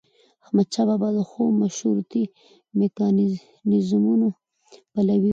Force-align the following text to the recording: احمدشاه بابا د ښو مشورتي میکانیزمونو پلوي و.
احمدشاه 0.43 0.85
بابا 0.89 1.09
د 1.17 1.19
ښو 1.29 1.43
مشورتي 1.61 2.23
میکانیزمونو 2.79 4.27
پلوي 4.93 5.29
و. 5.29 5.29